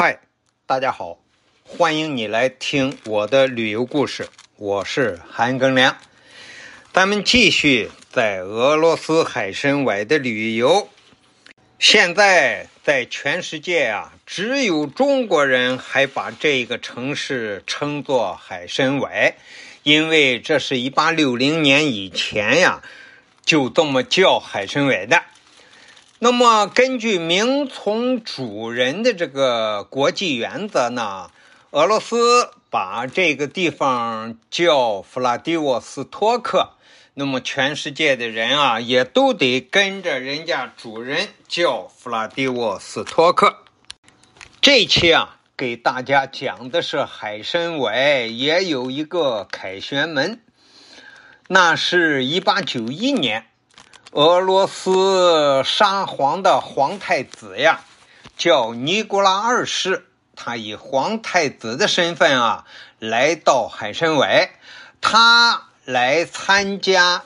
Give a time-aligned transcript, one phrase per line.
[0.00, 0.20] 嗨，
[0.64, 1.18] 大家好，
[1.64, 5.96] 欢迎你来听我的旅游故事，我是韩庚良。
[6.92, 10.88] 咱们继续在俄罗斯海参崴的旅游。
[11.80, 19.34] 现在在全世界啊，只有中国人还把这个城市称作海参崴，
[19.82, 22.84] 因为这是一八六零年以前呀，
[23.44, 25.20] 就这么叫海参崴的。
[26.20, 31.30] 那么，根据名从主人的这个国际原则呢，
[31.70, 36.70] 俄罗斯把这个地方叫弗拉迪沃斯托克，
[37.14, 43.58] 那么全世界的人啊，也都得跟着人家主人叫弗拉迪沃斯托克。
[44.60, 50.40] 这期啊，给大家讲的是海参崴也有一个凯旋门，
[51.46, 53.46] 那是一八九一年。
[54.20, 57.84] 俄罗斯沙皇的皇太子呀，
[58.36, 60.06] 叫尼古拉二世。
[60.34, 62.64] 他以皇太子的身份啊，
[62.98, 64.50] 来到海参崴，
[65.00, 67.22] 他来参加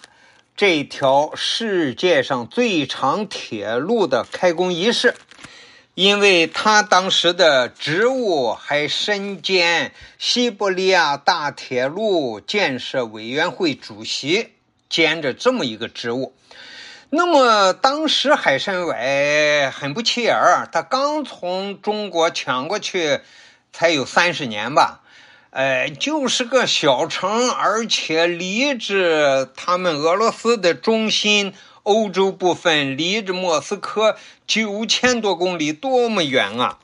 [0.54, 5.14] 这条世界上最长铁路的开工仪式。
[5.94, 14.52] 因为他当时的职务还身兼西伯利亚大铁路建设委员会主席，
[14.90, 16.34] 兼着这么一个职务。
[17.14, 23.20] 那么当时海参崴很不起眼儿，他刚从中国抢过去，
[23.70, 25.02] 才有三十年吧，
[25.50, 31.52] 呃，就是个小城，而且离着他们俄罗斯的中心
[31.82, 36.78] 欧洲部分，离着莫斯科九千多公里，多么远啊！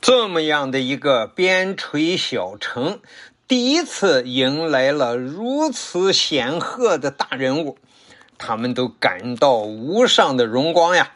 [0.00, 3.00] 这么样的一个边陲小城，
[3.46, 7.76] 第一次迎来了如此显赫的大人物。
[8.44, 11.12] 他们都感到无上的荣光呀，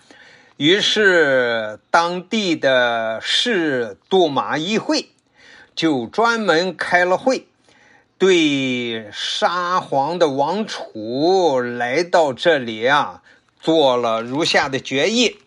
[0.57, 5.09] 于是当地的市杜马议会
[5.75, 7.49] 就专门开了会，
[8.17, 13.23] 对沙皇的王储来到这里啊，
[13.61, 15.39] 做了如下的决议：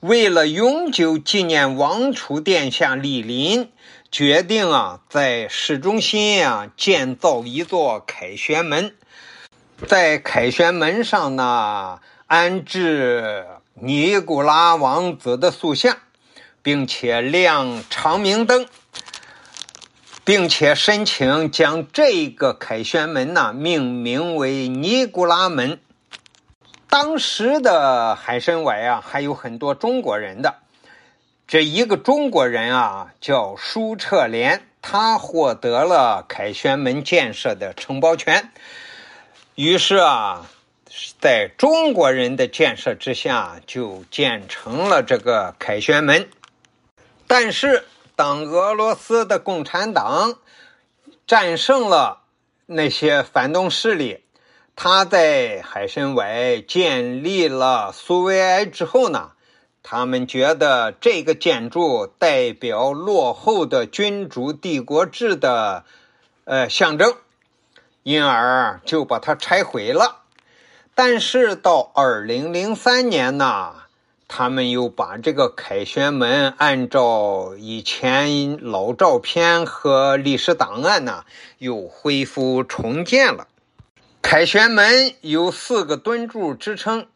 [0.00, 3.70] 为了永久纪念王储殿下莅临，
[4.12, 8.94] 决定啊，在市中心啊建造一座凯旋门。
[9.84, 15.96] 在凯旋门上呢，安置尼古拉王子的塑像，
[16.62, 18.66] 并且亮长明灯，
[20.24, 25.78] 并且申请将这个凯旋门呢命名为尼古拉门。
[26.88, 30.54] 当时的海参崴啊，还有很多中国人的。
[31.46, 38.50] 这一个中国人啊，叫舒彻连，他获得了凯旋门建设的承包权。
[39.56, 40.50] 于是啊，
[41.20, 46.28] 在中国人的建设之下，就建成了这个凯旋门。
[47.28, 47.84] 但是，
[48.16, 50.38] 当俄罗斯的共产党
[51.24, 52.22] 战胜了
[52.66, 54.24] 那些反动势力，
[54.74, 59.30] 他在海参崴建立了苏维埃之后呢，
[59.84, 65.84] 他们觉得这个建筑代表落后的君主帝国制的
[66.44, 67.14] 呃象征。
[68.04, 70.18] 因而就把它拆毁了，
[70.94, 73.76] 但是到二零零三年呢，
[74.28, 81.24] 他们又把这个凯旋门按照以前老照片和历史档案呢，
[81.56, 83.48] 又恢复重建了。
[84.20, 87.06] 凯旋门有四个墩柱支撑，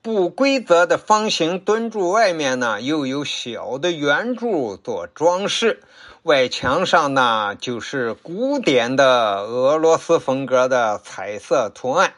[0.00, 5.82] 不规则的方形墩柱外面呢，又有小的圆柱做装饰。
[6.26, 12.14] 外墙上呢，就是古典的俄罗斯风格的彩色图案。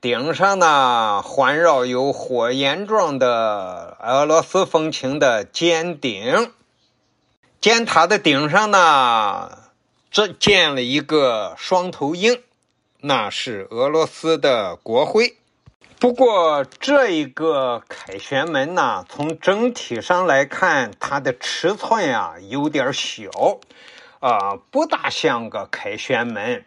[0.00, 6.50] 顶上呢，环绕有火焰状的俄罗斯风情的尖顶。
[7.60, 9.56] 尖塔的顶上呢，
[10.10, 12.42] 这建了一个双头鹰，
[12.98, 15.36] 那是俄罗斯的国徽。
[15.98, 23.30] 不过，这一个凯旋门呢，从整体上来看，它的尺寸啊有点小，
[24.20, 26.64] 啊，不大像个凯旋门。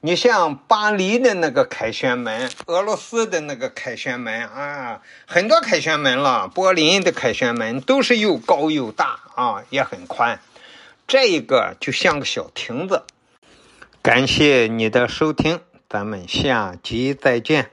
[0.00, 10.40] 你像巴黎的那个凯旋门，俄罗斯的那个凯旋门啊，很多凯旋门了，柏林的凯旋门都是又高又大啊，也很宽。
[11.06, 13.04] 这一个就像个小亭子。
[14.02, 17.70] 感谢你的收听，咱们下集再见。